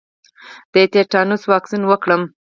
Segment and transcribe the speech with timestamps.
[0.73, 2.21] د تیتانوس واکسین وکړم؟